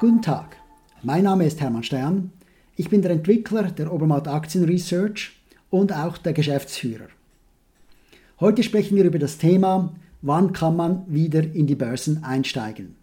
Guten 0.00 0.22
Tag, 0.22 0.58
mein 1.02 1.24
Name 1.24 1.44
ist 1.44 1.60
Hermann 1.60 1.82
Stern. 1.82 2.30
Ich 2.76 2.88
bin 2.88 3.02
der 3.02 3.10
Entwickler 3.10 3.64
der 3.64 3.92
Obermatt 3.92 4.28
Aktien 4.28 4.62
Research 4.62 5.32
und 5.70 5.92
auch 5.92 6.18
der 6.18 6.34
Geschäftsführer. 6.34 7.08
Heute 8.38 8.62
sprechen 8.62 8.96
wir 8.96 9.02
über 9.02 9.18
das 9.18 9.38
Thema, 9.38 9.92
wann 10.22 10.52
kann 10.52 10.76
man 10.76 11.02
wieder 11.08 11.42
in 11.42 11.66
die 11.66 11.74
Börsen 11.74 12.22
einsteigen. 12.22 12.94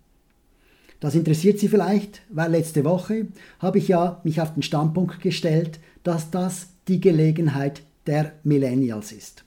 Das 1.01 1.15
interessiert 1.15 1.59
Sie 1.59 1.67
vielleicht, 1.67 2.21
weil 2.29 2.51
letzte 2.51 2.85
Woche 2.85 3.27
habe 3.59 3.79
ich 3.79 3.89
ja 3.89 4.21
mich 4.23 4.39
auf 4.39 4.53
den 4.53 4.63
Standpunkt 4.63 5.19
gestellt, 5.19 5.81
dass 6.03 6.31
das 6.31 6.69
die 6.87 7.01
Gelegenheit 7.01 7.81
der 8.07 8.31
Millennials 8.45 9.11
ist. 9.11 9.43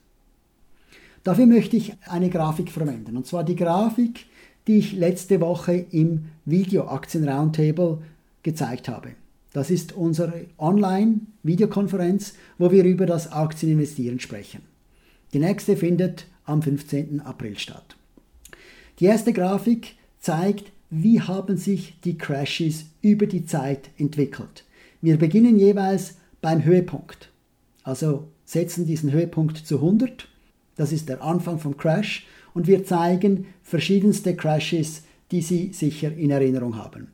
Dafür 1.24 1.46
möchte 1.46 1.78
ich 1.78 1.94
eine 2.06 2.28
Grafik 2.28 2.70
verwenden, 2.70 3.16
und 3.16 3.26
zwar 3.26 3.42
die 3.42 3.56
Grafik, 3.56 4.26
die 4.68 4.78
ich 4.78 4.92
letzte 4.92 5.40
Woche 5.40 5.86
im 5.90 6.26
Video 6.44 6.86
Aktien 6.88 7.26
Roundtable 7.26 7.98
gezeigt 8.42 8.88
habe. 8.88 9.12
Das 9.54 9.70
ist 9.70 9.94
unsere 9.94 10.44
Online-Videokonferenz, 10.58 12.34
wo 12.58 12.70
wir 12.70 12.84
über 12.84 13.06
das 13.06 13.32
Aktieninvestieren 13.32 14.20
sprechen. 14.20 14.60
Die 15.32 15.38
nächste 15.38 15.76
findet 15.76 16.26
am 16.44 16.60
15. 16.62 17.20
April 17.20 17.58
statt. 17.58 17.96
Die 19.00 19.06
erste 19.06 19.32
Grafik 19.32 19.96
zeigt, 20.20 20.70
wie 20.90 21.20
haben 21.22 21.56
sich 21.56 21.98
die 22.04 22.18
Crashes 22.18 22.86
über 23.00 23.26
die 23.26 23.46
Zeit 23.46 23.90
entwickelt. 23.96 24.64
Wir 25.00 25.16
beginnen 25.16 25.58
jeweils 25.58 26.16
beim 26.40 26.64
Höhepunkt. 26.64 27.30
Also 27.84 28.28
setzen 28.44 28.86
diesen 28.86 29.12
Höhepunkt 29.12 29.56
zu 29.56 29.76
100. 29.76 30.28
Das 30.76 30.92
ist 30.92 31.08
der 31.08 31.22
Anfang 31.22 31.58
vom 31.58 31.76
Crash 31.76 32.26
und 32.54 32.66
wir 32.66 32.84
zeigen 32.84 33.46
verschiedenste 33.62 34.34
Crashes, 34.34 35.02
die 35.30 35.42
Sie 35.42 35.72
sicher 35.72 36.12
in 36.12 36.30
Erinnerung 36.30 36.76
haben. 36.76 37.08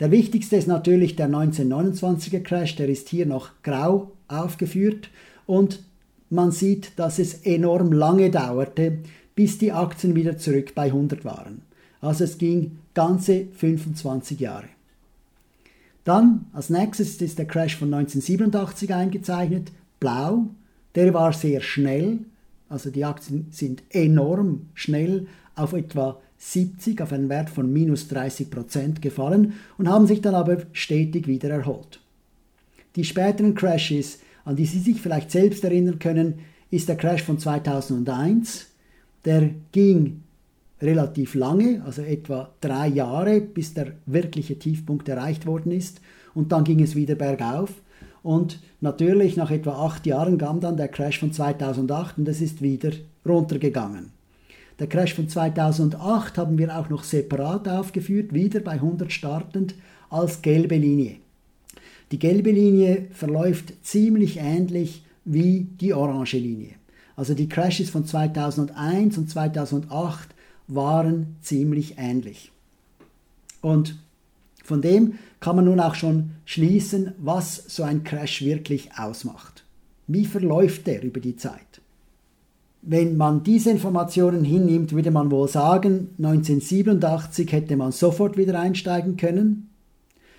Der 0.00 0.10
wichtigste 0.10 0.56
ist 0.56 0.66
natürlich 0.66 1.16
der 1.16 1.28
1929er 1.28 2.40
Crash, 2.40 2.76
der 2.76 2.88
ist 2.88 3.08
hier 3.08 3.26
noch 3.26 3.50
grau 3.62 4.12
aufgeführt 4.28 5.08
und 5.46 5.82
man 6.30 6.50
sieht, 6.50 6.92
dass 6.96 7.18
es 7.18 7.34
enorm 7.44 7.92
lange 7.92 8.30
dauerte, 8.30 8.98
bis 9.34 9.58
die 9.58 9.72
Aktien 9.72 10.14
wieder 10.14 10.36
zurück 10.36 10.72
bei 10.74 10.86
100 10.86 11.24
waren. 11.24 11.62
Also 12.00 12.24
es 12.24 12.38
ging 12.38 12.78
ganze 12.92 13.46
25 13.56 14.40
Jahre. 14.40 14.68
Dann 16.04 16.46
als 16.52 16.70
nächstes 16.70 17.20
ist 17.22 17.38
der 17.38 17.46
Crash 17.46 17.76
von 17.76 17.92
1987 17.92 18.92
eingezeichnet, 18.94 19.72
blau. 20.00 20.48
Der 20.94 21.14
war 21.14 21.32
sehr 21.32 21.60
schnell, 21.60 22.20
also 22.74 22.90
die 22.90 23.04
Aktien 23.04 23.46
sind 23.50 23.84
enorm 23.90 24.66
schnell 24.74 25.28
auf 25.54 25.74
etwa 25.74 26.20
70, 26.38 27.00
auf 27.00 27.12
einen 27.12 27.28
Wert 27.28 27.48
von 27.48 27.72
minus 27.72 28.08
30 28.08 28.50
Prozent 28.50 29.00
gefallen 29.00 29.54
und 29.78 29.88
haben 29.88 30.08
sich 30.08 30.20
dann 30.20 30.34
aber 30.34 30.58
stetig 30.72 31.28
wieder 31.28 31.50
erholt. 31.50 32.00
Die 32.96 33.04
späteren 33.04 33.54
Crashes, 33.54 34.18
an 34.44 34.56
die 34.56 34.66
Sie 34.66 34.80
sich 34.80 35.00
vielleicht 35.00 35.30
selbst 35.30 35.62
erinnern 35.62 36.00
können, 36.00 36.40
ist 36.72 36.88
der 36.88 36.96
Crash 36.96 37.22
von 37.22 37.38
2001. 37.38 38.66
Der 39.24 39.50
ging 39.70 40.22
relativ 40.82 41.36
lange, 41.36 41.80
also 41.84 42.02
etwa 42.02 42.52
drei 42.60 42.88
Jahre, 42.88 43.40
bis 43.40 43.72
der 43.72 43.92
wirkliche 44.06 44.58
Tiefpunkt 44.58 45.08
erreicht 45.08 45.46
worden 45.46 45.70
ist. 45.70 46.00
Und 46.34 46.50
dann 46.50 46.64
ging 46.64 46.82
es 46.82 46.96
wieder 46.96 47.14
bergauf. 47.14 47.70
Und 48.24 48.58
natürlich 48.80 49.36
nach 49.36 49.50
etwa 49.50 49.84
acht 49.84 50.06
Jahren 50.06 50.38
kam 50.38 50.58
dann 50.58 50.78
der 50.78 50.88
Crash 50.88 51.20
von 51.20 51.30
2008 51.30 52.16
und 52.16 52.26
es 52.26 52.40
ist 52.40 52.62
wieder 52.62 52.90
runtergegangen. 53.24 54.12
Der 54.78 54.86
Crash 54.86 55.12
von 55.12 55.28
2008 55.28 56.38
haben 56.38 56.56
wir 56.56 56.76
auch 56.76 56.88
noch 56.88 57.04
separat 57.04 57.68
aufgeführt, 57.68 58.32
wieder 58.32 58.60
bei 58.60 58.72
100 58.72 59.12
startend 59.12 59.74
als 60.08 60.40
gelbe 60.40 60.76
Linie. 60.76 61.16
Die 62.12 62.18
gelbe 62.18 62.50
Linie 62.50 63.08
verläuft 63.12 63.74
ziemlich 63.84 64.38
ähnlich 64.38 65.04
wie 65.26 65.68
die 65.78 65.92
orange 65.92 66.38
Linie. 66.38 66.76
Also 67.16 67.34
die 67.34 67.48
Crashes 67.48 67.90
von 67.90 68.06
2001 68.06 69.18
und 69.18 69.28
2008 69.28 70.30
waren 70.66 71.36
ziemlich 71.42 71.96
ähnlich. 71.98 72.52
Und 73.60 73.98
von 74.64 74.80
dem 74.82 75.18
kann 75.40 75.56
man 75.56 75.66
nun 75.66 75.78
auch 75.78 75.94
schon 75.94 76.30
schließen, 76.46 77.12
was 77.18 77.56
so 77.68 77.82
ein 77.82 78.02
Crash 78.02 78.42
wirklich 78.42 78.90
ausmacht. 78.98 79.64
Wie 80.06 80.24
verläuft 80.24 80.86
der 80.86 81.02
über 81.02 81.20
die 81.20 81.36
Zeit? 81.36 81.80
Wenn 82.80 83.16
man 83.16 83.42
diese 83.42 83.70
Informationen 83.70 84.42
hinnimmt, 84.44 84.92
würde 84.92 85.10
man 85.10 85.30
wohl 85.30 85.48
sagen, 85.48 86.10
1987 86.18 87.52
hätte 87.52 87.76
man 87.76 87.92
sofort 87.92 88.36
wieder 88.36 88.58
einsteigen 88.58 89.16
können. 89.16 89.70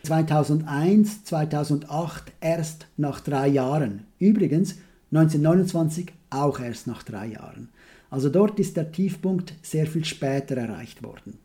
2001, 0.04 1.24
2008 1.24 2.32
erst 2.42 2.88
nach 2.98 3.22
drei 3.22 3.48
Jahren. 3.48 4.06
Übrigens 4.20 4.76
1929 5.12 6.14
auch 6.30 6.60
erst 6.60 6.88
nach 6.88 7.04
drei 7.04 7.28
Jahren. 7.28 7.70
Also 8.10 8.30
dort 8.30 8.60
ist 8.60 8.78
der 8.78 8.92
Tiefpunkt 8.92 9.54
sehr 9.62 9.88
viel 9.88 10.06
später 10.06 10.58
erreicht 10.58 11.04
worden. 11.04 11.45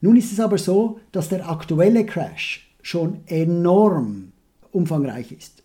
Nun 0.00 0.16
ist 0.16 0.32
es 0.32 0.40
aber 0.40 0.58
so, 0.58 0.98
dass 1.12 1.28
der 1.28 1.48
aktuelle 1.48 2.06
Crash 2.06 2.74
schon 2.82 3.18
enorm 3.26 4.32
umfangreich 4.72 5.32
ist. 5.32 5.62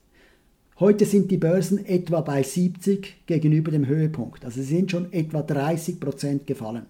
Heute 0.79 1.05
sind 1.05 1.31
die 1.31 1.37
Börsen 1.37 1.85
etwa 1.85 2.19
bei 2.19 2.43
70 2.43 3.25
gegenüber 3.27 3.71
dem 3.71 3.87
Höhepunkt. 3.87 4.43
Also 4.43 4.61
sie 4.61 4.75
sind 4.75 4.91
schon 4.91 5.13
etwa 5.13 5.41
30 5.41 6.01
Prozent 6.01 6.47
gefallen. 6.47 6.85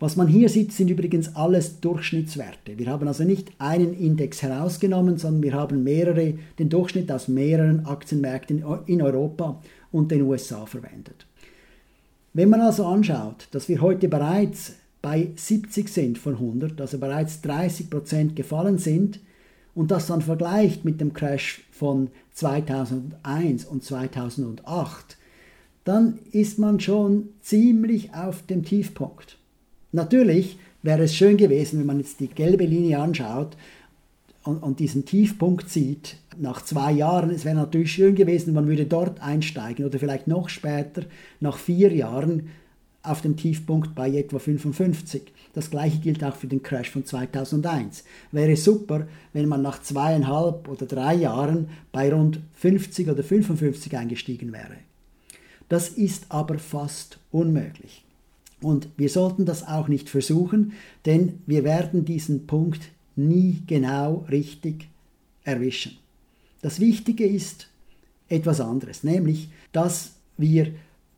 Was 0.00 0.16
man 0.16 0.28
hier 0.28 0.50
sieht, 0.50 0.72
sind 0.72 0.90
übrigens 0.90 1.34
alles 1.34 1.80
Durchschnittswerte. 1.80 2.76
Wir 2.76 2.88
haben 2.88 3.08
also 3.08 3.24
nicht 3.24 3.52
einen 3.58 3.94
Index 3.94 4.42
herausgenommen, 4.42 5.16
sondern 5.16 5.42
wir 5.42 5.54
haben 5.54 5.82
mehrere, 5.82 6.34
den 6.58 6.68
Durchschnitt 6.68 7.10
aus 7.10 7.26
mehreren 7.28 7.86
Aktienmärkten 7.86 8.62
in 8.84 9.00
Europa 9.00 9.62
und 9.92 10.10
den 10.10 10.22
USA 10.22 10.66
verwendet. 10.66 11.26
Wenn 12.34 12.50
man 12.50 12.60
also 12.60 12.84
anschaut, 12.84 13.48
dass 13.52 13.68
wir 13.70 13.80
heute 13.80 14.08
bereits 14.08 14.74
bei 15.04 15.28
70 15.36 15.90
sind 15.90 16.16
von 16.16 16.36
100, 16.36 16.80
also 16.80 16.96
bereits 16.96 17.42
30 17.42 17.90
Prozent 17.90 18.36
gefallen 18.36 18.78
sind 18.78 19.20
und 19.74 19.90
das 19.90 20.06
dann 20.06 20.22
vergleicht 20.22 20.86
mit 20.86 20.98
dem 20.98 21.12
Crash 21.12 21.62
von 21.70 22.08
2001 22.32 23.66
und 23.66 23.84
2008, 23.84 25.18
dann 25.84 26.20
ist 26.32 26.58
man 26.58 26.80
schon 26.80 27.28
ziemlich 27.42 28.14
auf 28.14 28.46
dem 28.46 28.64
Tiefpunkt. 28.64 29.36
Natürlich 29.92 30.58
wäre 30.82 31.02
es 31.02 31.14
schön 31.14 31.36
gewesen, 31.36 31.80
wenn 31.80 31.86
man 31.86 31.98
jetzt 31.98 32.20
die 32.20 32.28
gelbe 32.28 32.64
Linie 32.64 32.98
anschaut 32.98 33.58
und, 34.42 34.62
und 34.62 34.80
diesen 34.80 35.04
Tiefpunkt 35.04 35.68
sieht 35.68 36.16
nach 36.38 36.64
zwei 36.64 36.92
Jahren. 36.92 37.28
Es 37.28 37.44
wäre 37.44 37.56
natürlich 37.56 37.92
schön 37.92 38.14
gewesen, 38.14 38.54
man 38.54 38.68
würde 38.68 38.86
dort 38.86 39.20
einsteigen 39.20 39.84
oder 39.84 39.98
vielleicht 39.98 40.28
noch 40.28 40.48
später, 40.48 41.02
nach 41.40 41.58
vier 41.58 41.92
Jahren, 41.92 42.48
auf 43.04 43.20
dem 43.20 43.36
Tiefpunkt 43.36 43.94
bei 43.94 44.10
etwa 44.10 44.38
55. 44.38 45.22
Das 45.52 45.70
gleiche 45.70 45.98
gilt 45.98 46.24
auch 46.24 46.34
für 46.34 46.46
den 46.46 46.62
Crash 46.62 46.90
von 46.90 47.04
2001. 47.04 48.04
Wäre 48.32 48.56
super, 48.56 49.06
wenn 49.32 49.48
man 49.48 49.62
nach 49.62 49.80
zweieinhalb 49.82 50.68
oder 50.68 50.86
drei 50.86 51.14
Jahren 51.14 51.68
bei 51.92 52.12
rund 52.12 52.40
50 52.54 53.08
oder 53.08 53.22
55 53.22 53.96
eingestiegen 53.96 54.52
wäre. 54.52 54.76
Das 55.68 55.90
ist 55.90 56.26
aber 56.30 56.58
fast 56.58 57.18
unmöglich. 57.30 58.04
Und 58.60 58.88
wir 58.96 59.10
sollten 59.10 59.44
das 59.44 59.66
auch 59.66 59.88
nicht 59.88 60.08
versuchen, 60.08 60.72
denn 61.04 61.40
wir 61.46 61.64
werden 61.64 62.04
diesen 62.04 62.46
Punkt 62.46 62.90
nie 63.16 63.62
genau 63.66 64.24
richtig 64.30 64.88
erwischen. 65.44 65.98
Das 66.62 66.80
Wichtige 66.80 67.26
ist 67.26 67.68
etwas 68.28 68.60
anderes, 68.60 69.04
nämlich 69.04 69.50
dass 69.72 70.12
wir 70.38 70.72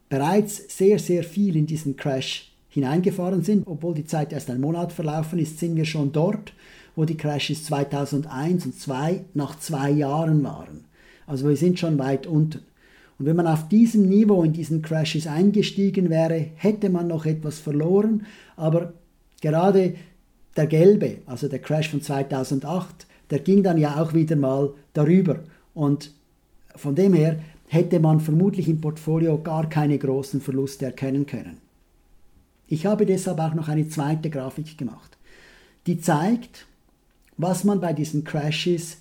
bereits 0.09 0.77
sehr, 0.77 0.99
sehr 0.99 1.25
viel 1.25 1.56
in 1.56 1.67
diesen 1.67 1.97
Crash 1.97 2.53
hineingefahren 2.69 3.42
sind. 3.42 3.66
Obwohl 3.66 3.95
die 3.95 4.04
Zeit 4.04 4.33
erst 4.33 4.51
ein 4.51 4.60
Monat 4.60 4.92
verlaufen 4.92 5.39
ist, 5.39 5.59
sind 5.59 5.77
wir 5.77 5.84
schon 5.84 6.13
dort, 6.13 6.53
wo 6.95 7.04
die 7.04 7.16
Crashes 7.16 7.65
2001 7.65 8.66
und 8.66 8.78
2002 8.78 9.25
nach 9.34 9.59
zwei 9.59 9.91
Jahren 9.91 10.42
waren. 10.45 10.84
Also 11.27 11.48
wir 11.48 11.57
sind 11.57 11.78
schon 11.78 11.98
weit 11.98 12.27
unten. 12.27 12.60
Und 13.19 13.27
wenn 13.27 13.36
man 13.36 13.47
auf 13.47 13.69
diesem 13.69 14.09
Niveau 14.09 14.42
in 14.42 14.53
diesen 14.53 14.83
Crashes 14.83 15.27
eingestiegen 15.27 16.10
wäre, 16.10 16.48
hätte 16.57 16.91
man 16.91 17.09
noch 17.09 17.25
etwas 17.25 17.59
verloren. 17.59 18.27
Aber 18.57 18.92
gerade 19.41 19.95
der 20.57 20.66
gelbe, 20.66 21.19
also 21.27 21.48
der 21.48 21.59
Crash 21.59 21.91
von 21.91 22.03
2008, 22.03 23.07
der 23.31 23.41
ging 23.41 23.63
dann 23.63 23.78
ja 23.78 24.01
auch 24.01 24.15
wieder 24.15 24.36
mal 24.36 24.72
darüber. 24.92 25.41
Und 25.75 26.13
von 26.75 26.95
dem 26.95 27.15
her 27.15 27.39
hätte 27.68 28.01
man 28.01 28.21
vermutlich 28.21 28.68
im 28.68 28.80
Portfolio 28.80 29.39
gar 29.39 29.68
keine 29.68 29.98
großen 29.98 30.41
Verluste 30.41 30.86
erkennen 30.86 31.27
können. 31.27 31.59
Ich 32.68 32.86
habe 32.86 33.07
deshalb 33.07 33.39
auch 33.39 33.54
noch 33.54 33.68
eine 33.68 33.89
zweite 33.89 34.30
Grafik 34.30 34.77
gemacht. 34.77 35.16
Die 35.86 36.01
zeigt, 36.01 36.66
was 37.36 37.65
man 37.65 37.80
bei 37.80 37.92
diesen 37.92 38.24
Crashes 38.24 38.98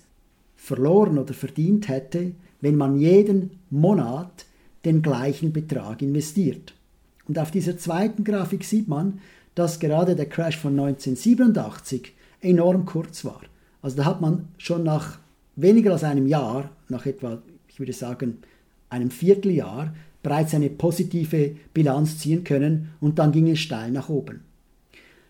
verloren 0.56 1.18
oder 1.18 1.34
verdient 1.34 1.88
hätte, 1.88 2.32
wenn 2.60 2.76
man 2.76 2.98
jeden 2.98 3.58
Monat 3.70 4.46
den 4.84 5.02
gleichen 5.02 5.52
Betrag 5.52 6.02
investiert. 6.02 6.74
Und 7.28 7.38
auf 7.38 7.50
dieser 7.50 7.76
zweiten 7.76 8.24
Grafik 8.24 8.64
sieht 8.64 8.88
man, 8.88 9.20
dass 9.54 9.80
gerade 9.80 10.14
der 10.14 10.28
Crash 10.28 10.56
von 10.58 10.78
1987 10.78 12.12
enorm 12.40 12.84
kurz 12.84 13.24
war. 13.24 13.40
Also 13.82 13.96
da 13.96 14.04
hat 14.04 14.20
man 14.20 14.48
schon 14.58 14.84
nach 14.84 15.18
weniger 15.56 15.92
als 15.92 16.04
einem 16.04 16.26
Jahr, 16.26 16.70
nach 16.88 17.06
etwa, 17.06 17.42
ich 17.68 17.80
würde 17.80 17.92
sagen, 17.92 18.38
einem 18.90 19.10
Vierteljahr, 19.10 19.94
bereits 20.22 20.54
eine 20.54 20.70
positive 20.70 21.56
Bilanz 21.72 22.18
ziehen 22.18 22.42
können 22.42 22.90
und 23.00 23.18
dann 23.18 23.32
ging 23.32 23.48
es 23.48 23.60
steil 23.60 23.90
nach 23.90 24.08
oben. 24.08 24.40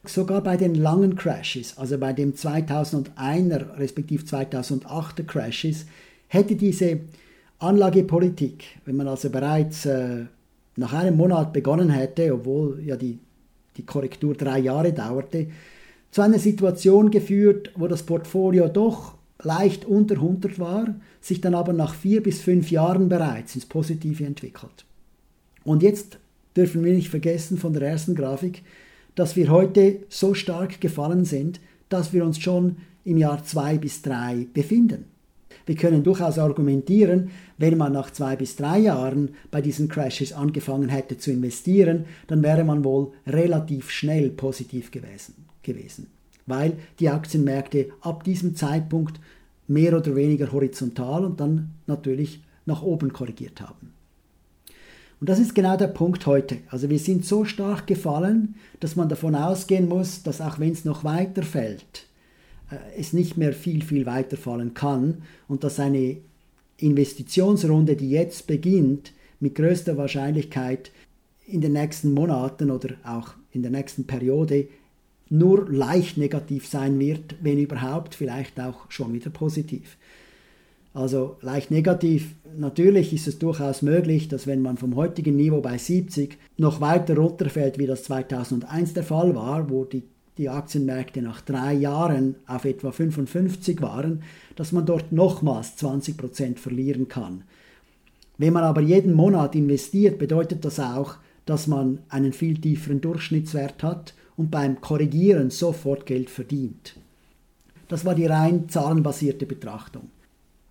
Sogar 0.04 0.40
bei 0.40 0.56
den 0.56 0.74
langen 0.74 1.16
Crashes, 1.16 1.76
also 1.76 1.98
bei 1.98 2.12
dem 2.12 2.34
2001er 2.34 3.78
respektive 3.78 4.24
2008er 4.24 5.24
Crashes, 5.24 5.86
hätte 6.28 6.54
diese 6.54 7.00
Anlagepolitik, 7.58 8.64
wenn 8.84 8.96
man 8.96 9.08
also 9.08 9.30
bereits 9.30 9.84
äh, 9.86 10.26
nach 10.76 10.92
einem 10.92 11.16
Monat 11.16 11.52
begonnen 11.52 11.90
hätte, 11.90 12.32
obwohl 12.32 12.82
ja 12.84 12.96
die, 12.96 13.18
die 13.76 13.84
Korrektur 13.84 14.34
drei 14.34 14.60
Jahre 14.60 14.92
dauerte, 14.92 15.48
zu 16.10 16.22
einer 16.22 16.38
Situation 16.38 17.10
geführt, 17.10 17.72
wo 17.74 17.88
das 17.88 18.02
Portfolio 18.02 18.68
doch 18.68 19.15
leicht 19.42 19.84
unter 19.84 20.16
100 20.16 20.58
war, 20.58 20.94
sich 21.20 21.40
dann 21.40 21.54
aber 21.54 21.72
nach 21.72 21.94
vier 21.94 22.22
bis 22.22 22.40
fünf 22.40 22.70
Jahren 22.70 23.08
bereits 23.08 23.54
ins 23.54 23.66
Positive 23.66 24.24
entwickelt. 24.24 24.84
Und 25.64 25.82
jetzt 25.82 26.18
dürfen 26.56 26.84
wir 26.84 26.92
nicht 26.92 27.10
vergessen 27.10 27.58
von 27.58 27.72
der 27.72 27.82
ersten 27.82 28.14
Grafik, 28.14 28.62
dass 29.14 29.36
wir 29.36 29.50
heute 29.50 30.00
so 30.08 30.34
stark 30.34 30.80
gefallen 30.80 31.24
sind, 31.24 31.60
dass 31.88 32.12
wir 32.12 32.24
uns 32.24 32.38
schon 32.38 32.76
im 33.04 33.18
Jahr 33.18 33.44
2 33.44 33.78
bis 33.78 34.02
3 34.02 34.46
befinden. 34.52 35.04
Wir 35.64 35.74
können 35.74 36.04
durchaus 36.04 36.38
argumentieren, 36.38 37.30
wenn 37.58 37.76
man 37.76 37.92
nach 37.92 38.12
zwei 38.12 38.36
bis 38.36 38.54
drei 38.54 38.78
Jahren 38.78 39.30
bei 39.50 39.60
diesen 39.60 39.88
Crashes 39.88 40.32
angefangen 40.32 40.88
hätte 40.88 41.18
zu 41.18 41.32
investieren, 41.32 42.04
dann 42.28 42.44
wäre 42.44 42.62
man 42.62 42.84
wohl 42.84 43.10
relativ 43.26 43.90
schnell 43.90 44.30
positiv 44.30 44.92
gewesen, 44.92 45.34
gewesen 45.64 46.06
weil 46.46 46.78
die 47.00 47.08
Aktienmärkte 47.08 47.90
ab 48.00 48.24
diesem 48.24 48.54
Zeitpunkt 48.54 49.20
mehr 49.68 49.96
oder 49.96 50.14
weniger 50.14 50.52
horizontal 50.52 51.24
und 51.24 51.40
dann 51.40 51.72
natürlich 51.86 52.42
nach 52.64 52.82
oben 52.82 53.12
korrigiert 53.12 53.60
haben. 53.60 53.92
Und 55.18 55.28
das 55.30 55.38
ist 55.38 55.54
genau 55.54 55.76
der 55.76 55.88
Punkt 55.88 56.26
heute. 56.26 56.58
Also 56.68 56.90
wir 56.90 56.98
sind 56.98 57.24
so 57.24 57.44
stark 57.44 57.86
gefallen, 57.86 58.56
dass 58.80 58.96
man 58.96 59.08
davon 59.08 59.34
ausgehen 59.34 59.88
muss, 59.88 60.22
dass 60.22 60.40
auch 60.40 60.58
wenn 60.58 60.72
es 60.72 60.84
noch 60.84 61.04
weiter 61.04 61.42
fällt, 61.42 62.06
äh, 62.70 62.76
es 62.98 63.12
nicht 63.12 63.36
mehr 63.36 63.52
viel, 63.52 63.82
viel 63.82 64.04
weiter 64.04 64.36
fallen 64.36 64.74
kann 64.74 65.22
und 65.48 65.64
dass 65.64 65.80
eine 65.80 66.18
Investitionsrunde, 66.78 67.96
die 67.96 68.10
jetzt 68.10 68.46
beginnt, 68.46 69.12
mit 69.40 69.54
größter 69.54 69.96
Wahrscheinlichkeit 69.96 70.90
in 71.46 71.60
den 71.60 71.72
nächsten 71.72 72.12
Monaten 72.12 72.70
oder 72.70 72.94
auch 73.04 73.30
in 73.52 73.62
der 73.62 73.70
nächsten 73.70 74.06
Periode 74.06 74.68
nur 75.28 75.70
leicht 75.70 76.16
negativ 76.16 76.66
sein 76.66 76.98
wird, 76.98 77.36
wenn 77.42 77.58
überhaupt, 77.58 78.14
vielleicht 78.14 78.60
auch 78.60 78.90
schon 78.90 79.12
wieder 79.12 79.30
positiv. 79.30 79.96
Also 80.94 81.36
leicht 81.42 81.70
negativ. 81.70 82.30
Natürlich 82.56 83.12
ist 83.12 83.26
es 83.26 83.38
durchaus 83.38 83.82
möglich, 83.82 84.28
dass 84.28 84.46
wenn 84.46 84.62
man 84.62 84.78
vom 84.78 84.96
heutigen 84.96 85.36
Niveau 85.36 85.60
bei 85.60 85.76
70 85.76 86.38
noch 86.56 86.80
weiter 86.80 87.16
runterfällt, 87.16 87.78
wie 87.78 87.86
das 87.86 88.04
2001 88.04 88.94
der 88.94 89.02
Fall 89.02 89.34
war, 89.34 89.68
wo 89.68 89.84
die, 89.84 90.04
die 90.38 90.48
Aktienmärkte 90.48 91.20
nach 91.20 91.42
drei 91.42 91.74
Jahren 91.74 92.36
auf 92.46 92.64
etwa 92.64 92.92
55 92.92 93.82
waren, 93.82 94.22
dass 94.54 94.72
man 94.72 94.86
dort 94.86 95.12
nochmals 95.12 95.76
20% 95.78 96.56
verlieren 96.56 97.08
kann. 97.08 97.42
Wenn 98.38 98.54
man 98.54 98.64
aber 98.64 98.80
jeden 98.80 99.12
Monat 99.12 99.54
investiert, 99.54 100.18
bedeutet 100.18 100.64
das 100.64 100.80
auch, 100.80 101.16
dass 101.44 101.66
man 101.66 101.98
einen 102.08 102.32
viel 102.32 102.58
tieferen 102.58 103.02
Durchschnittswert 103.02 103.82
hat 103.82 104.14
und 104.36 104.50
beim 104.50 104.80
Korrigieren 104.80 105.50
sofort 105.50 106.06
Geld 106.06 106.30
verdient. 106.30 106.96
Das 107.88 108.04
war 108.04 108.14
die 108.14 108.26
rein 108.26 108.68
zahlenbasierte 108.68 109.46
Betrachtung. 109.46 110.10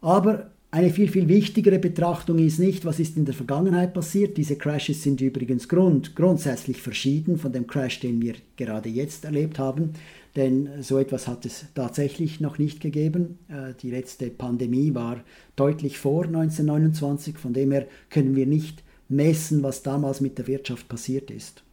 Aber 0.02 0.52
eine 0.72 0.90
viel, 0.90 1.08
viel 1.08 1.30
wichtigere 1.30 1.80
Betrachtung 1.80 2.38
ist 2.38 2.60
nicht, 2.60 2.84
was 2.84 3.00
ist 3.00 3.16
in 3.16 3.24
der 3.24 3.34
Vergangenheit 3.34 3.94
passiert. 3.94 4.36
Diese 4.36 4.58
Crashes 4.58 5.04
sind 5.04 5.22
übrigens 5.22 5.70
grund, 5.70 6.18
grundsätzlich 6.18 6.82
verschieden 6.82 7.38
von 7.38 7.54
dem 7.54 7.66
Crash, 7.66 8.02
den 8.02 8.22
wir 8.22 8.34
gerade 8.58 8.90
jetzt 8.90 9.24
erlebt 9.24 9.58
haben. 9.58 9.94
Denn 10.36 10.68
so 10.82 10.98
etwas 10.98 11.30
hat 11.30 11.46
es 11.46 11.66
tatsächlich 11.76 12.42
noch 12.42 12.58
nicht 12.58 12.82
gegeben. 12.82 13.40
Äh, 13.48 13.74
die 13.82 13.90
letzte 13.90 14.30
Pandemie 14.30 14.94
war 14.94 15.24
deutlich 15.56 15.98
vor 15.98 16.26
1929. 16.26 17.38
Von 17.38 17.54
dem 17.54 17.72
her 17.72 17.88
können 18.10 18.36
wir 18.36 18.46
nicht 18.46 18.84
messen, 19.08 19.64
was 19.64 19.82
damals 19.82 20.20
mit 20.20 20.38
der 20.38 20.48
Wirtschaft 20.48 20.90
passiert 20.90 21.32
ist. 21.32 21.64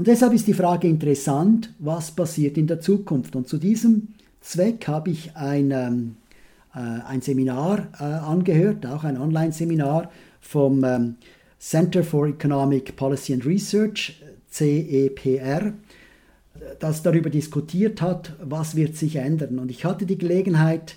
Und 0.00 0.06
deshalb 0.06 0.32
ist 0.32 0.46
die 0.46 0.54
Frage 0.54 0.88
interessant, 0.88 1.74
was 1.78 2.10
passiert 2.10 2.56
in 2.56 2.66
der 2.66 2.80
Zukunft. 2.80 3.36
Und 3.36 3.48
zu 3.48 3.58
diesem 3.58 4.14
Zweck 4.40 4.88
habe 4.88 5.10
ich 5.10 5.36
ein 5.36 5.70
ähm, 5.72 6.16
äh, 6.74 6.78
ein 6.78 7.20
Seminar 7.20 7.86
äh, 8.00 8.04
angehört, 8.04 8.86
auch 8.86 9.04
ein 9.04 9.18
Online-Seminar 9.20 10.10
vom 10.40 10.82
ähm, 10.84 11.16
Center 11.58 12.02
for 12.02 12.26
Economic 12.26 12.96
Policy 12.96 13.34
and 13.34 13.44
Research, 13.44 14.22
CEPR, 14.48 15.74
das 16.78 17.02
darüber 17.02 17.28
diskutiert 17.28 18.00
hat, 18.00 18.32
was 18.42 18.76
wird 18.76 18.96
sich 18.96 19.16
ändern. 19.16 19.58
Und 19.58 19.70
ich 19.70 19.84
hatte 19.84 20.06
die 20.06 20.16
Gelegenheit, 20.16 20.94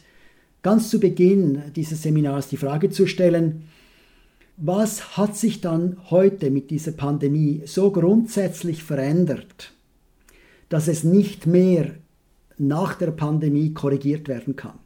ganz 0.62 0.90
zu 0.90 1.02
Beginn 1.02 1.62
dieses 1.76 2.04
Seminars 2.04 2.48
die 2.48 2.56
Frage 2.56 2.90
zu 2.90 3.06
stellen, 3.06 3.64
was 4.58 5.18
hat 5.18 5.36
sich 5.36 5.62
dann 5.62 5.98
heute 6.10 6.52
mit 6.52 6.70
dieser 6.70 6.92
Pandemie 6.92 7.64
so 7.66 7.92
grundsätzlich 7.92 8.84
verändert, 8.84 9.74
dass 10.70 10.88
es 10.88 11.04
nicht 11.04 11.48
mehr 11.48 11.96
nach 12.58 12.96
der 12.96 13.12
Pandemie 13.12 13.74
korrigiert 13.74 14.28
werden 14.28 14.56
kann? 14.56 14.80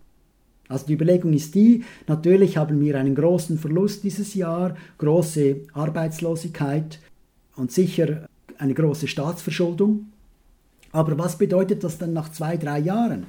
Also 0.69 0.85
die 0.87 0.93
Überlegung 0.93 1.33
ist 1.33 1.55
die, 1.55 1.83
natürlich 2.07 2.57
haben 2.57 2.79
wir 2.81 2.97
einen 2.97 3.15
großen 3.15 3.57
Verlust 3.57 4.03
dieses 4.03 4.33
Jahr, 4.33 4.75
große 4.97 5.61
Arbeitslosigkeit 5.73 6.99
und 7.55 7.71
sicher 7.71 8.27
eine 8.57 8.73
große 8.73 9.07
Staatsverschuldung. 9.07 10.07
Aber 10.91 11.17
was 11.17 11.37
bedeutet 11.37 11.83
das 11.83 11.97
dann 11.97 12.13
nach 12.13 12.31
zwei, 12.31 12.57
drei 12.57 12.79
Jahren? 12.79 13.27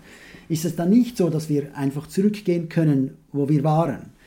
Ist 0.49 0.65
es 0.65 0.75
dann 0.75 0.91
nicht 0.91 1.17
so, 1.17 1.29
dass 1.29 1.49
wir 1.49 1.77
einfach 1.77 2.07
zurückgehen 2.07 2.69
können, 2.69 3.17
wo 3.33 3.49
wir 3.49 3.63
waren? 3.63 4.18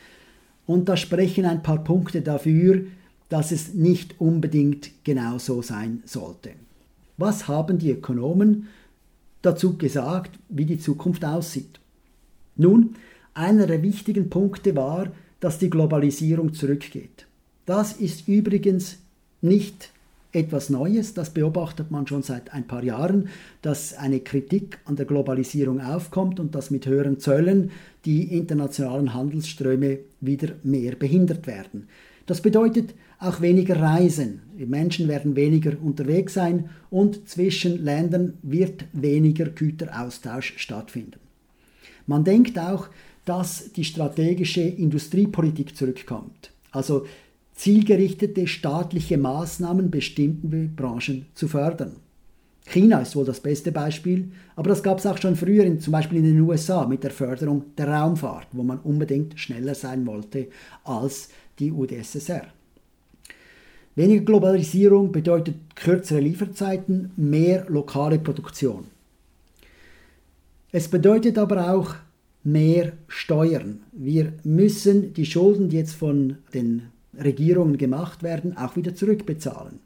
Und 0.66 0.90
da 0.90 0.98
sprechen 0.98 1.46
ein 1.46 1.64
paar 1.64 1.84
Punkte 1.84 2.22
dafür, 2.22 2.86
dass 3.30 3.52
es 3.52 3.74
nicht 3.74 4.20
unbedingt 4.20 4.92
genau 5.04 5.38
so 5.38 5.62
sein 5.62 6.04
sollte. 6.06 6.52
Was 7.18 7.48
haben 7.48 7.78
die 7.78 7.92
Ökonomen 7.92 8.68
dazu 9.42 9.78
gesagt, 9.78 10.38
wie 10.50 10.66
die 10.66 10.80
Zukunft 10.80 11.24
aussieht? 11.24 11.80
Nun, 12.56 12.96
einer 13.34 13.68
der 13.68 13.82
wichtigen 13.82 14.30
Punkte 14.30 14.76
war, 14.76 15.12
dass 15.40 15.60
die 15.60 15.70
Globalisierung 15.70 16.54
zurückgeht. 16.54 17.26
Das 17.66 17.94
ist 17.94 18.28
übrigens 18.28 18.98
nicht 19.42 19.92
etwas 20.34 20.70
Neues, 20.70 21.14
das 21.14 21.32
beobachtet 21.32 21.92
man 21.92 22.08
schon 22.08 22.24
seit 22.24 22.54
ein 22.54 22.66
paar 22.66 22.84
Jahren, 22.84 23.30
dass 23.62 23.94
eine 23.94 24.22
Kritik 24.22 24.80
an 24.86 24.96
der 24.96 25.06
Globalisierung 25.06 25.82
aufkommt 25.82 26.40
und 26.40 26.56
dass 26.56 26.72
mit 26.72 26.86
höheren 26.86 27.20
Zöllen 27.20 27.72
die 28.06 28.36
internationalen 28.36 29.14
Handelsströme 29.14 30.00
wieder 30.22 30.54
mehr 30.64 30.96
behindert 30.96 31.48
werden. 31.48 31.88
Das 32.26 32.42
bedeutet 32.42 32.94
auch 33.20 33.42
weniger 33.42 33.80
Reisen. 33.80 34.42
Die 34.58 34.66
Menschen 34.66 35.08
werden 35.08 35.36
weniger 35.36 35.74
unterwegs 35.82 36.34
sein 36.34 36.70
und 36.90 37.28
zwischen 37.28 37.84
Ländern 37.84 38.34
wird 38.42 38.86
weniger 38.94 39.46
Güteraustausch 39.46 40.54
stattfinden. 40.58 41.20
Man 42.08 42.24
denkt 42.24 42.58
auch, 42.58 42.88
dass 43.26 43.72
die 43.74 43.84
strategische 43.84 44.62
Industriepolitik 44.62 45.76
zurückkommt. 45.76 46.52
Also 46.72 47.06
zielgerichtete 47.54 48.48
staatliche 48.48 49.18
Maßnahmen 49.18 49.92
bestimmte 49.92 50.70
Branchen 50.76 51.26
zu 51.36 51.48
fördern. 51.48 51.98
China 52.66 53.02
ist 53.02 53.16
wohl 53.16 53.26
das 53.26 53.40
beste 53.40 53.72
Beispiel, 53.72 54.32
aber 54.56 54.70
das 54.70 54.84
gab 54.84 55.00
es 55.00 55.06
auch 55.06 55.18
schon 55.18 55.36
früher, 55.36 55.66
in, 55.66 55.80
zum 55.80 55.92
Beispiel 55.92 56.20
in 56.20 56.26
den 56.26 56.42
USA 56.42 56.86
mit 56.86 57.04
der 57.04 57.12
Förderung 57.12 57.64
der 57.78 57.90
Raumfahrt, 57.90 58.48
wo 58.52 58.64
man 58.64 58.80
unbedingt 58.80 59.40
schneller 59.40 59.76
sein 59.76 60.06
wollte 60.06 60.48
als 60.84 61.30
die 61.60 61.72
UdSSR. 61.72 62.46
Weniger 63.96 64.24
Globalisierung 64.24 65.12
bedeutet 65.12 65.56
kürzere 65.76 66.22
Lieferzeiten, 66.22 67.12
mehr 67.18 67.66
lokale 67.68 68.20
Produktion. 68.20 68.86
Es 70.72 70.88
bedeutet 70.88 71.38
aber 71.38 71.74
auch 71.74 71.96
mehr 72.44 72.94
Steuern. 73.08 73.82
Wir 73.92 74.34
müssen 74.44 75.14
die 75.14 75.26
Schulden, 75.26 75.68
die 75.68 75.78
jetzt 75.78 75.96
von 75.96 76.38
den 76.54 76.84
Regierungen 77.24 77.78
gemacht 77.78 78.24
werden, 78.24 78.58
auch 78.58 78.76
wieder 78.76 78.96
zurückbezahlen. 78.96 79.80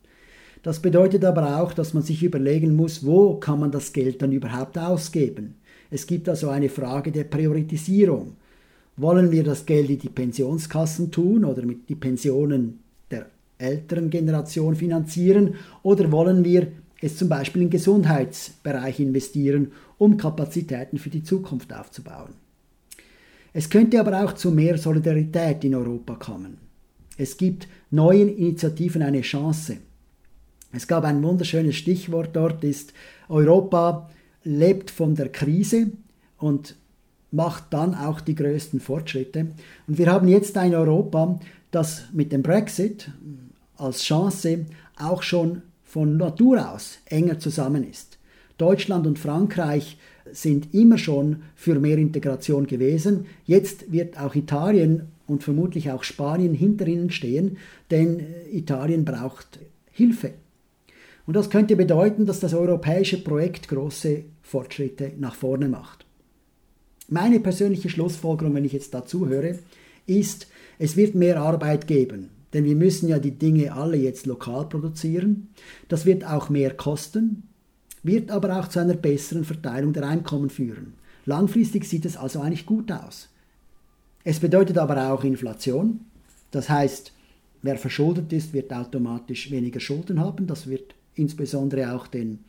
Das 0.63 0.79
bedeutet 0.79 1.23
aber 1.23 1.61
auch, 1.61 1.73
dass 1.73 1.93
man 1.93 2.01
sich 2.01 2.23
überlegen 2.23 2.75
muss, 2.75 3.05
wo 3.05 3.35
kann 3.35 3.59
man 3.59 3.71
das 3.71 3.93
Geld 3.93 4.21
dann 4.21 4.31
überhaupt 4.31 4.77
ausgeben. 4.77 5.55
Es 5.91 6.07
gibt 6.07 6.27
also 6.27 6.49
eine 6.49 6.69
Frage 6.69 7.11
der 7.11 7.25
Priorisierung. 7.25 8.35
Wollen 8.97 9.31
wir 9.31 9.43
das 9.43 9.65
Geld 9.65 9.89
in 9.89 9.99
die 9.99 10.09
Pensionskassen 10.09 11.11
tun 11.11 11.45
oder 11.45 11.63
mit 11.63 11.87
die 11.87 11.95
Pensionen 11.95 12.79
der 13.11 13.27
älteren 13.59 14.09
Generation 14.09 14.75
finanzieren 14.75 15.55
oder 15.83 16.11
wollen 16.11 16.43
wir 16.43 16.67
es 17.01 17.17
zum 17.17 17.29
Beispiel 17.29 17.61
in 17.61 17.69
Gesundheitsbereich 17.69 18.99
investieren, 18.99 19.71
um 19.97 20.17
Kapazitäten 20.17 20.97
für 20.97 21.09
die 21.09 21.23
Zukunft 21.23 21.73
aufzubauen. 21.73 22.33
Es 23.53 23.69
könnte 23.69 23.99
aber 23.99 24.23
auch 24.23 24.33
zu 24.33 24.49
mehr 24.49 24.77
Solidarität 24.77 25.63
in 25.63 25.75
Europa 25.75 26.15
kommen. 26.15 26.64
Es 27.17 27.37
gibt 27.37 27.67
neuen 27.91 28.29
Initiativen 28.29 29.01
eine 29.01 29.21
Chance. 29.21 29.77
Es 30.71 30.87
gab 30.87 31.05
ein 31.05 31.23
wunderschönes 31.23 31.75
Stichwort 31.75 32.35
dort, 32.35 32.63
ist 32.63 32.93
Europa 33.29 34.09
lebt 34.43 34.91
von 34.91 35.15
der 35.15 35.29
Krise 35.29 35.91
und 36.37 36.75
macht 37.31 37.65
dann 37.71 37.95
auch 37.95 38.21
die 38.21 38.35
größten 38.35 38.79
Fortschritte. 38.79 39.47
Und 39.87 39.97
wir 39.97 40.11
haben 40.11 40.27
jetzt 40.27 40.57
ein 40.57 40.75
Europa, 40.75 41.39
das 41.71 42.03
mit 42.13 42.31
dem 42.31 42.43
Brexit 42.43 43.11
als 43.77 44.03
Chance 44.03 44.65
auch 44.97 45.23
schon 45.23 45.61
von 45.83 46.17
Natur 46.17 46.71
aus 46.71 46.99
enger 47.05 47.39
zusammen 47.39 47.89
ist. 47.89 48.17
Deutschland 48.57 49.05
und 49.07 49.19
Frankreich 49.19 49.97
sind 50.31 50.73
immer 50.73 50.97
schon 50.97 51.43
für 51.55 51.79
mehr 51.79 51.97
Integration 51.97 52.67
gewesen. 52.67 53.25
Jetzt 53.45 53.91
wird 53.91 54.19
auch 54.19 54.35
Italien 54.35 55.11
und 55.27 55.43
vermutlich 55.43 55.91
auch 55.91 56.03
Spanien 56.03 56.53
hinter 56.53 56.87
ihnen 56.87 57.11
stehen, 57.11 57.57
denn 57.91 58.23
Italien 58.51 59.05
braucht 59.05 59.59
Hilfe. 59.91 60.33
Und 61.25 61.35
das 61.35 61.49
könnte 61.49 61.75
bedeuten, 61.75 62.25
dass 62.25 62.39
das 62.39 62.53
europäische 62.53 63.23
Projekt 63.23 63.67
große 63.67 64.23
Fortschritte 64.43 65.13
nach 65.17 65.35
vorne 65.35 65.67
macht. 65.67 66.05
Meine 67.07 67.39
persönliche 67.39 67.89
Schlussfolgerung, 67.89 68.53
wenn 68.53 68.65
ich 68.65 68.73
jetzt 68.73 68.93
dazu 68.93 69.27
höre, 69.27 69.55
ist, 70.05 70.47
es 70.77 70.97
wird 70.97 71.15
mehr 71.15 71.41
Arbeit 71.41 71.87
geben, 71.87 72.29
denn 72.53 72.65
wir 72.65 72.75
müssen 72.75 73.07
ja 73.07 73.19
die 73.19 73.37
Dinge 73.37 73.73
alle 73.73 73.97
jetzt 73.97 74.25
lokal 74.25 74.67
produzieren. 74.69 75.49
Das 75.87 76.05
wird 76.05 76.25
auch 76.25 76.49
mehr 76.49 76.71
kosten, 76.75 77.43
wird 78.03 78.29
aber 78.31 78.59
auch 78.59 78.67
zu 78.67 78.79
einer 78.79 78.93
besseren 78.93 79.45
Verteilung 79.45 79.93
der 79.93 80.07
Einkommen 80.07 80.49
führen. 80.49 80.93
Langfristig 81.25 81.85
sieht 81.85 82.05
es 82.05 82.17
also 82.17 82.39
eigentlich 82.39 82.65
gut 82.65 82.91
aus. 82.91 83.29
Es 84.27 84.39
bedeutet 84.39 84.79
aber 84.79 85.13
auch 85.13 85.23
Inflation. 85.23 86.01
Das 86.49 86.67
heißt, 86.67 87.13
wer 87.61 87.77
verschuldet 87.77 88.33
ist, 88.33 88.53
wird 88.53 88.73
automatisch 88.73 89.51
weniger 89.51 89.79
Schulden 89.79 90.19
haben. 90.19 90.47
Das 90.47 90.67
wird 90.67 90.95
insbesondere 91.13 91.93
auch 91.93 92.07
den, 92.07 92.39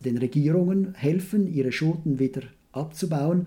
den 0.00 0.16
Regierungen 0.16 0.94
helfen, 0.94 1.46
ihre 1.46 1.70
Schulden 1.70 2.18
wieder 2.18 2.42
abzubauen. 2.72 3.46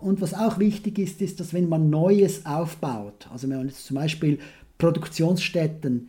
Und 0.00 0.20
was 0.20 0.34
auch 0.34 0.58
wichtig 0.58 0.98
ist, 0.98 1.22
ist, 1.22 1.38
dass 1.38 1.54
wenn 1.54 1.68
man 1.68 1.88
Neues 1.88 2.46
aufbaut, 2.46 3.28
also 3.32 3.48
wenn 3.48 3.58
man 3.58 3.68
jetzt 3.68 3.86
zum 3.86 3.94
Beispiel 3.96 4.40
Produktionsstätten 4.78 6.08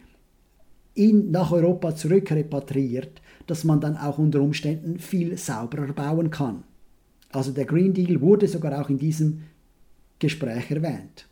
in, 0.96 1.30
nach 1.30 1.52
Europa 1.52 1.96
zurück 1.96 2.32
repatriiert, 2.32 3.22
dass 3.46 3.64
man 3.64 3.80
dann 3.80 3.96
auch 3.96 4.18
unter 4.18 4.42
Umständen 4.42 4.98
viel 4.98 5.38
sauberer 5.38 5.94
bauen 5.94 6.32
kann. 6.32 6.64
Also 7.32 7.52
der 7.52 7.66
Green 7.66 7.94
Deal 7.94 8.22
wurde 8.22 8.48
sogar 8.48 8.82
auch 8.82 8.90
in 8.90 8.98
diesem 8.98 9.44
Gespräch 10.22 10.72
erwähnt. 10.72 11.28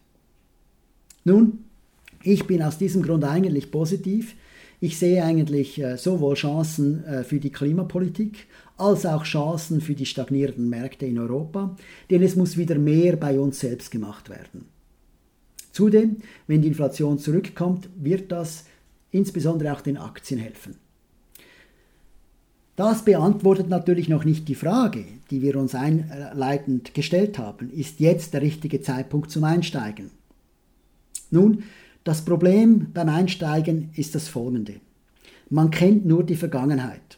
Nun, 1.24 1.60
ich 2.24 2.46
bin 2.46 2.62
aus 2.62 2.78
diesem 2.78 3.02
Grund 3.02 3.24
eigentlich 3.24 3.72
positiv. 3.72 4.36
Ich 4.82 4.98
sehe 4.98 5.24
eigentlich 5.24 5.82
äh, 5.82 5.98
sowohl 5.98 6.36
Chancen 6.36 7.06
äh, 7.06 7.24
für 7.24 7.40
die 7.40 7.52
Klimapolitik 7.52 8.48
als 8.78 9.06
auch 9.06 9.24
Chancen 9.24 9.82
für 9.82 9.94
die 9.94 10.06
stagnierenden 10.06 10.70
Märkte 10.70 11.06
in 11.06 11.20
Europa, 11.20 11.76
denn 12.10 12.24
es 12.24 12.36
muss 12.36 12.58
wieder 12.58 12.78
mehr 12.78 13.18
bei 13.18 13.40
uns 13.40 13.60
selbst 13.60 13.92
gemacht 13.92 14.30
werden. 14.30 14.66
Zudem, 15.72 16.18
wenn 16.48 16.62
die 16.62 16.70
Inflation 16.70 17.20
zurückkommt, 17.20 17.90
wird 17.96 18.32
das 18.32 18.66
insbesondere 19.12 19.74
auch 19.74 19.82
den 19.82 19.98
Aktien 19.98 20.40
helfen. 20.40 20.76
Das 22.80 23.04
beantwortet 23.04 23.68
natürlich 23.68 24.08
noch 24.08 24.24
nicht 24.24 24.48
die 24.48 24.56
Frage, 24.56 25.04
die 25.32 25.42
wir 25.42 25.58
uns 25.58 25.76
einleitend 25.76 26.94
gestellt 26.94 27.38
haben. 27.38 27.70
Ist 27.72 28.00
jetzt 28.00 28.34
der 28.34 28.42
richtige 28.42 28.82
Zeitpunkt 28.82 29.32
zum 29.32 29.44
Einsteigen? 29.44 30.12
Nun, 31.30 31.64
das 32.06 32.24
Problem 32.24 32.88
beim 32.94 33.10
Einsteigen 33.10 33.90
ist 33.98 34.16
das 34.16 34.30
folgende. 34.30 34.76
Man 35.50 35.72
kennt 35.72 36.06
nur 36.06 36.24
die 36.24 36.38
Vergangenheit. 36.38 37.18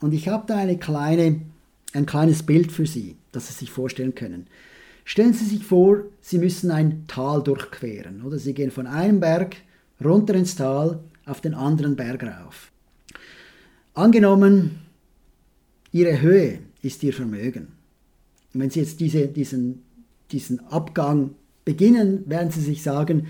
Und 0.00 0.14
ich 0.14 0.28
habe 0.28 0.44
da 0.46 0.56
eine 0.56 0.78
kleine, 0.78 1.42
ein 1.92 2.06
kleines 2.06 2.42
Bild 2.42 2.72
für 2.72 2.86
Sie, 2.86 3.16
das 3.32 3.48
Sie 3.48 3.52
sich 3.52 3.70
vorstellen 3.70 4.14
können. 4.14 4.46
Stellen 5.04 5.34
Sie 5.34 5.44
sich 5.44 5.62
vor, 5.62 6.04
Sie 6.22 6.38
müssen 6.38 6.70
ein 6.70 7.04
Tal 7.06 7.42
durchqueren. 7.42 8.22
Oder 8.22 8.38
Sie 8.38 8.54
gehen 8.54 8.70
von 8.70 8.86
einem 8.86 9.20
Berg 9.20 9.56
runter 10.02 10.32
ins 10.32 10.56
Tal 10.56 11.00
auf 11.26 11.42
den 11.42 11.52
anderen 11.52 11.96
Berg 11.96 12.22
rauf. 12.22 12.72
Angenommen, 13.92 14.78
Ihre 15.92 16.20
Höhe 16.22 16.60
ist 16.80 17.02
Ihr 17.02 17.12
Vermögen. 17.12 17.68
Und 18.54 18.60
wenn 18.60 18.70
Sie 18.70 18.80
jetzt 18.80 18.98
diese, 19.00 19.28
diesen, 19.28 19.82
diesen 20.30 20.60
Abgang 20.68 21.34
beginnen, 21.64 22.24
werden 22.28 22.50
Sie 22.50 22.62
sich 22.62 22.82
sagen, 22.82 23.26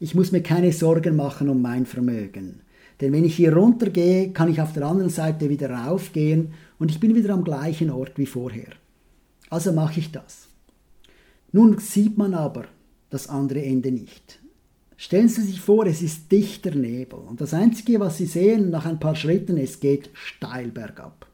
ich 0.00 0.14
muss 0.14 0.32
mir 0.32 0.42
keine 0.42 0.72
Sorgen 0.72 1.16
machen 1.16 1.48
um 1.48 1.60
mein 1.60 1.84
Vermögen. 1.84 2.60
Denn 3.00 3.12
wenn 3.12 3.24
ich 3.24 3.36
hier 3.36 3.54
runtergehe, 3.54 4.30
kann 4.32 4.50
ich 4.50 4.60
auf 4.60 4.72
der 4.72 4.86
anderen 4.86 5.10
Seite 5.10 5.50
wieder 5.50 5.70
raufgehen 5.70 6.54
und 6.78 6.90
ich 6.90 6.98
bin 6.98 7.14
wieder 7.14 7.34
am 7.34 7.44
gleichen 7.44 7.90
Ort 7.90 8.16
wie 8.16 8.26
vorher. 8.26 8.70
Also 9.50 9.72
mache 9.72 10.00
ich 10.00 10.10
das. 10.10 10.48
Nun 11.52 11.78
sieht 11.78 12.18
man 12.18 12.34
aber 12.34 12.64
das 13.10 13.28
andere 13.28 13.62
Ende 13.62 13.92
nicht. 13.92 14.40
Stellen 14.96 15.28
Sie 15.28 15.42
sich 15.42 15.60
vor, 15.60 15.86
es 15.86 16.02
ist 16.02 16.32
dichter 16.32 16.74
Nebel 16.74 17.20
und 17.20 17.40
das 17.40 17.54
Einzige, 17.54 18.00
was 18.00 18.18
Sie 18.18 18.26
sehen 18.26 18.70
nach 18.70 18.84
ein 18.84 18.98
paar 18.98 19.14
Schritten, 19.14 19.56
es 19.56 19.78
geht 19.78 20.10
steil 20.14 20.68
bergab. 20.68 21.26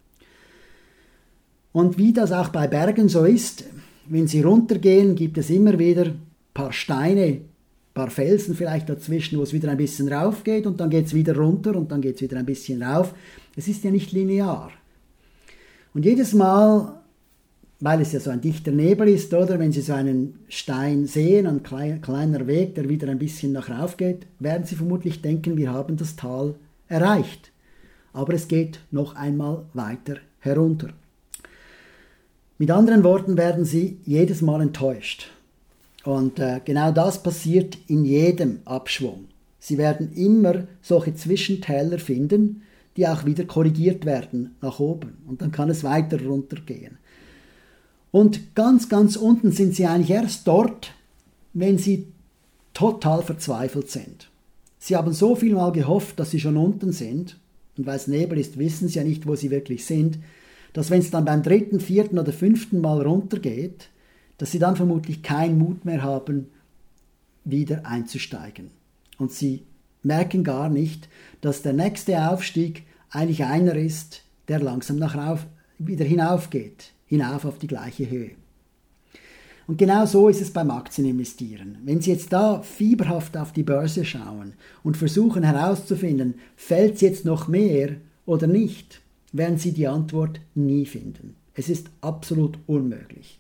Und 1.75 1.99
wie 1.99 2.13
das 2.13 2.31
auch 2.31 2.51
bei 2.51 2.69
Bergen 2.69 3.09
so 3.09 3.25
ist, 3.25 3.65
wenn 4.09 4.29
sie 4.29 4.43
runtergehen, 4.43 5.17
gibt 5.17 5.37
es 5.39 5.51
immer 5.51 5.77
wieder 5.77 6.05
ein 6.05 6.23
paar 6.55 6.73
Steine, 6.73 7.25
ein 7.25 7.45
paar 7.93 8.11
Felsen 8.11 8.55
vielleicht 8.55 8.89
dazwischen, 8.89 9.41
wo 9.41 9.43
es 9.43 9.53
wieder 9.53 9.73
ein 9.73 9.77
bisschen 9.77 10.11
rauf 10.11 10.45
geht 10.45 10.69
und 10.69 10.79
dann 10.79 10.89
geht 10.89 11.07
es 11.07 11.15
wieder 11.15 11.37
runter 11.37 11.75
und 11.75 11.91
dann 11.91 12.01
geht 12.01 12.15
es 12.15 12.23
wieder 12.23 12.39
ein 12.39 12.47
bisschen 12.47 12.81
rauf. 12.81 13.13
Es 13.57 13.67
ist 13.67 13.83
ja 13.83 13.91
nicht 13.91 14.13
linear. 14.13 14.71
Und 15.95 16.05
jedes 16.05 16.33
Mal, 16.33 17.01
weil 17.81 18.01
es 18.03 18.13
ja 18.13 18.21
so 18.21 18.31
ein 18.31 18.41
dichter 18.41 18.71
Nebel 18.71 19.09
ist, 19.09 19.35
oder 19.35 19.59
wenn 19.59 19.73
Sie 19.73 19.81
so 19.81 19.95
einen 19.95 20.39
Stein 20.49 21.07
sehen, 21.07 21.49
ein 21.49 21.65
kleiner 21.65 22.47
Weg, 22.47 22.77
der 22.77 22.89
wieder 22.89 23.09
ein 23.09 23.19
bisschen 23.19 23.51
nach 23.51 23.69
rauf 23.69 23.97
geht, 23.97 24.29
werden 24.39 24.65
Sie 24.65 24.77
vermutlich 24.77 25.23
denken, 25.23 25.57
wir 25.57 25.73
haben 25.73 25.97
das 25.97 26.15
Tal 26.15 26.55
erreicht. 26.87 27.51
Aber 28.13 28.33
es 28.33 28.47
geht 28.47 28.79
noch 28.93 29.17
einmal 29.17 29.65
weiter 29.73 30.19
herunter. 30.39 30.91
Mit 32.57 32.71
anderen 32.71 33.03
Worten 33.03 33.37
werden 33.37 33.65
sie 33.65 33.99
jedes 34.05 34.41
Mal 34.41 34.61
enttäuscht. 34.61 35.29
Und 36.05 36.39
äh, 36.39 36.61
genau 36.65 36.93
das 36.93 37.23
passiert 37.23 37.77
in 37.89 38.05
jedem 38.05 38.61
Abschwung. 38.65 39.25
Sie 39.59 39.77
werden 39.77 40.13
immer 40.13 40.65
solche 40.81 41.15
Zwischentäler 41.15 41.99
finden, 41.99 42.63
die 42.97 43.09
auch 43.09 43.25
wieder 43.25 43.45
korrigiert 43.45 44.05
werden 44.05 44.55
nach 44.61 44.79
oben. 44.79 45.17
Und 45.27 45.43
dann 45.43 45.51
kann 45.51 45.69
es 45.69 45.83
weiter 45.83 46.23
runtergehen. 46.23 46.99
Und 48.13 48.55
ganz, 48.55 48.89
ganz 48.89 49.17
unten 49.17 49.51
sind 49.51 49.75
sie 49.75 49.87
eigentlich 49.87 50.11
erst 50.11 50.47
dort, 50.47 50.93
wenn 51.55 51.79
sie 51.79 52.07
total 52.73 53.23
verzweifelt 53.23 53.91
sind. 53.91 54.29
Sie 54.79 54.95
haben 54.95 55.13
so 55.13 55.35
viel 55.35 55.55
mal 55.55 55.73
gehofft, 55.73 56.21
dass 56.21 56.31
sie 56.31 56.39
schon 56.39 56.57
unten 56.57 56.93
sind. 56.93 57.37
Und 57.77 57.87
weil 57.87 57.97
es 57.97 58.07
Nebel 58.07 58.39
ist, 58.39 58.59
wissen 58.59 58.87
sie 58.87 58.99
ja 58.99 59.05
nicht, 59.05 59.27
wo 59.27 59.35
sie 59.35 59.51
wirklich 59.51 59.87
sind 59.87 60.19
dass 60.75 60.91
wenn 60.91 61.01
es 61.01 61.11
dann 61.11 61.25
beim 61.25 61.43
dritten, 61.43 61.81
vierten 61.81 62.19
oder 62.19 62.33
fünften 62.33 62.83
Mal 62.83 63.01
runtergeht, 63.01 63.89
dass 64.37 64.53
sie 64.53 64.59
dann 64.59 64.77
vermutlich 64.77 65.23
keinen 65.23 65.57
Mut 65.57 65.87
mehr 65.87 66.03
haben, 66.03 66.49
wieder 67.45 67.87
einzusteigen. 67.87 68.71
Und 69.17 69.33
sie 69.33 69.63
merken 70.03 70.45
gar 70.45 70.69
nicht, 70.69 71.09
dass 71.41 71.63
der 71.63 71.73
nächste 71.73 72.29
Aufstieg 72.29 72.83
eigentlich 73.09 73.45
einer 73.45 73.77
ist, 73.77 74.23
der 74.49 74.61
langsam 74.61 74.97
nach 74.97 75.17
rauf, 75.17 75.47
wieder 75.79 76.05
hinaufgeht, 76.05 76.93
hinauf 77.07 77.45
auf 77.45 77.59
die 77.59 77.69
gleiche 77.69 78.11
Höhe. 78.11 78.33
Und 79.67 79.79
genau 79.79 80.05
so 80.05 80.29
ist 80.29 80.43
es 80.43 80.53
beim 80.53 80.71
Aktieninvestieren. 80.71 81.79
Wenn 81.85 82.01
Sie 82.01 82.11
jetzt 82.11 82.33
da 82.33 82.61
fieberhaft 82.61 83.37
auf 83.37 83.53
die 83.53 83.63
Börse 83.63 84.05
schauen 84.05 84.55
und 84.83 84.97
versuchen 84.97 85.43
herauszufinden, 85.43 86.35
fällt 86.57 86.97
es 86.97 87.01
jetzt 87.01 87.25
noch 87.25 87.49
mehr 87.49 87.97
oder 88.27 88.47
nicht, 88.47 89.01
werden 89.35 89.59
Sie 89.59 89.73
die 89.73 89.89
Antwort 89.89 90.41
nie 90.55 90.87
finden. 90.87 91.35
Es 91.55 91.69
ist 91.69 91.91
absolut 92.01 92.59
unmöglich. 92.67 93.39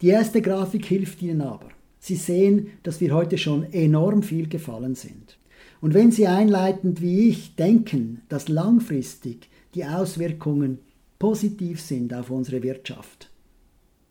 Die 0.00 0.08
erste 0.08 0.40
Grafik 0.40 0.86
hilft 0.86 1.22
Ihnen 1.22 1.40
aber. 1.40 1.70
Sie 1.98 2.14
sehen, 2.14 2.68
dass 2.84 3.00
wir 3.00 3.12
heute 3.12 3.38
schon 3.38 3.72
enorm 3.72 4.22
viel 4.22 4.48
gefallen 4.48 4.94
sind. 4.94 5.38
Und 5.80 5.94
wenn 5.94 6.12
Sie 6.12 6.26
einleitend 6.26 7.00
wie 7.00 7.28
ich 7.28 7.56
denken, 7.56 8.22
dass 8.28 8.48
langfristig 8.48 9.48
die 9.74 9.84
Auswirkungen 9.84 10.78
positiv 11.18 11.80
sind 11.80 12.14
auf 12.14 12.30
unsere 12.30 12.62
Wirtschaft 12.62 13.30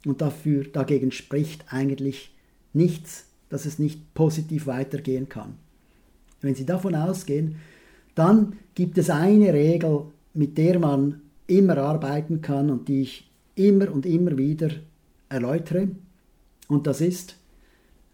und 0.06 0.22
dafür, 0.22 0.66
dagegen 0.66 1.12
spricht 1.12 1.66
eigentlich 1.72 2.36
nichts, 2.74 3.26
dass 3.50 3.66
es 3.66 3.80
nicht 3.80 4.14
positiv 4.14 4.68
weitergehen 4.68 5.30
kann. 5.30 5.56
Wenn 6.42 6.56
Sie 6.56 6.66
davon 6.66 6.96
ausgehen, 6.96 7.58
dann 8.16 8.58
gibt 8.76 8.98
es 8.98 9.10
eine 9.10 9.54
Regel, 9.54 10.06
mit 10.38 10.58
der 10.58 10.79
man 10.79 11.22
immer 11.48 11.77
arbeiten 11.77 12.41
kann 12.41 12.70
und 12.70 12.88
die 12.88 13.01
ich 13.01 13.32
immer 13.56 13.91
und 13.91 14.06
immer 14.06 14.38
wieder 14.38 14.70
erläutere. 15.29 15.89
Und 16.67 16.86
das 16.86 17.01
ist 17.01 17.38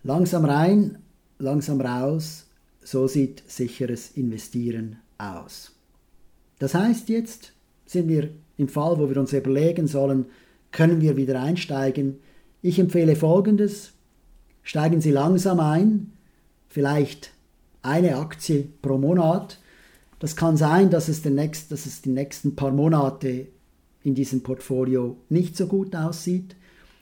langsam 0.04 0.46
rein, 0.46 1.00
langsam 1.40 1.82
raus, 1.82 2.48
so 2.82 3.08
sieht 3.08 3.44
sicheres 3.48 4.12
Investieren 4.12 4.98
aus. 5.18 5.76
Das 6.60 6.74
heißt 6.74 7.10
jetzt 7.10 7.54
sind 7.86 8.08
wir 8.08 8.30
im 8.58 8.70
Fall, 8.70 8.98
wo 9.00 9.10
wir 9.10 9.18
uns 9.18 9.34
überlegen 9.34 9.88
sollen, 9.88 10.28
können 10.72 11.02
wir 11.02 11.18
wieder 11.18 11.42
einsteigen. 11.42 12.20
Ich 12.62 12.80
empfehle 12.80 13.16
Folgendes. 13.16 13.94
Steigen 14.62 15.02
Sie 15.02 15.12
langsam 15.12 15.60
ein, 15.60 16.14
vielleicht 16.70 17.34
eine 17.82 18.18
Aktie 18.18 18.70
pro 18.82 18.98
Monat. 18.98 19.60
Das 20.24 20.38
kann 20.38 20.56
sein, 20.56 20.90
dass 20.90 21.10
es, 21.10 21.22
den 21.22 21.36
nächst, 21.36 21.70
dass 21.74 21.86
es 21.86 22.02
die 22.02 22.10
nächsten 22.10 22.56
paar 22.56 22.72
Monate 22.72 23.48
in 24.06 24.16
diesem 24.16 24.42
Portfolio 24.42 25.18
nicht 25.28 25.58
so 25.58 25.68
gut 25.68 25.94
aussieht. 25.98 26.56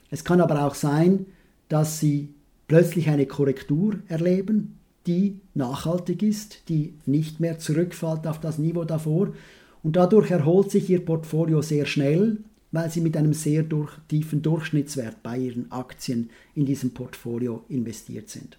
Es 0.10 0.24
kann 0.24 0.42
aber 0.42 0.66
auch 0.66 0.74
sein, 0.74 1.28
dass 1.70 2.00
Sie 2.00 2.34
plötzlich 2.68 3.10
eine 3.10 3.28
Korrektur 3.28 4.00
erleben, 4.08 4.80
die 5.06 5.40
nachhaltig 5.54 6.24
ist, 6.24 6.68
die 6.68 6.96
nicht 7.06 7.40
mehr 7.40 7.60
zurückfällt 7.60 8.26
auf 8.26 8.40
das 8.40 8.58
Niveau 8.58 8.86
davor. 8.86 9.34
Und 9.84 9.98
dadurch 9.98 10.32
erholt 10.32 10.72
sich 10.72 10.90
Ihr 10.90 11.06
Portfolio 11.06 11.62
sehr 11.62 11.86
schnell, 11.86 12.38
weil 12.72 12.90
Sie 12.90 13.02
mit 13.02 13.16
einem 13.16 13.34
sehr 13.34 13.62
durch, 13.62 13.92
tiefen 14.08 14.42
Durchschnittswert 14.42 15.22
bei 15.22 15.38
Ihren 15.38 15.72
Aktien 15.72 16.32
in 16.56 16.66
diesem 16.66 16.96
Portfolio 16.96 17.66
investiert 17.70 18.32
sind. 18.32 18.58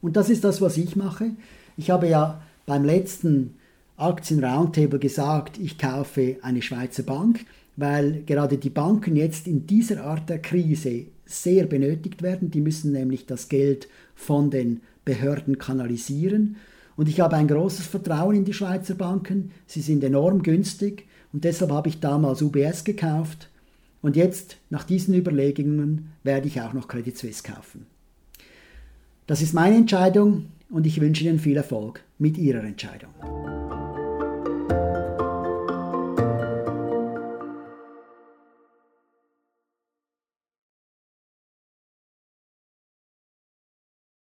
Und 0.00 0.14
das 0.14 0.30
ist 0.30 0.44
das, 0.44 0.60
was 0.60 0.76
ich 0.76 0.94
mache. 0.94 1.32
Ich 1.76 1.90
habe 1.90 2.06
ja 2.06 2.40
beim 2.66 2.84
letzten 2.84 3.56
Aktien 3.96 4.44
Roundtable 4.44 4.98
gesagt, 4.98 5.58
ich 5.58 5.78
kaufe 5.78 6.36
eine 6.42 6.60
Schweizer 6.60 7.02
Bank, 7.02 7.46
weil 7.76 8.22
gerade 8.26 8.58
die 8.58 8.70
Banken 8.70 9.16
jetzt 9.16 9.46
in 9.46 9.66
dieser 9.66 10.04
Art 10.04 10.28
der 10.28 10.40
Krise 10.40 11.06
sehr 11.24 11.66
benötigt 11.66 12.22
werden. 12.22 12.50
Die 12.50 12.60
müssen 12.60 12.92
nämlich 12.92 13.26
das 13.26 13.48
Geld 13.48 13.88
von 14.14 14.50
den 14.50 14.80
Behörden 15.04 15.58
kanalisieren. 15.58 16.56
Und 16.96 17.08
ich 17.08 17.20
habe 17.20 17.36
ein 17.36 17.48
großes 17.48 17.86
Vertrauen 17.86 18.36
in 18.36 18.44
die 18.44 18.54
Schweizer 18.54 18.94
Banken. 18.94 19.50
Sie 19.66 19.80
sind 19.80 20.04
enorm 20.04 20.42
günstig 20.42 21.06
und 21.32 21.44
deshalb 21.44 21.70
habe 21.70 21.88
ich 21.88 22.00
damals 22.00 22.42
UBS 22.42 22.84
gekauft. 22.84 23.50
Und 24.02 24.16
jetzt, 24.16 24.58
nach 24.70 24.84
diesen 24.84 25.14
Überlegungen, 25.14 26.12
werde 26.22 26.48
ich 26.48 26.60
auch 26.60 26.72
noch 26.72 26.88
Credit 26.88 27.16
Suisse 27.16 27.42
kaufen. 27.42 27.86
Das 29.26 29.42
ist 29.42 29.52
meine 29.52 29.76
Entscheidung 29.76 30.46
und 30.70 30.86
ich 30.86 31.00
wünsche 31.00 31.24
Ihnen 31.24 31.38
viel 31.38 31.56
Erfolg 31.56 32.02
mit 32.18 32.38
Ihrer 32.38 32.62
Entscheidung. 32.62 33.10